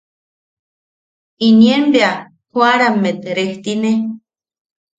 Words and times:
Inien 1.47 1.81
bea 1.93 2.11
joʼarammet 2.53 3.21
rejtine. 3.37 3.91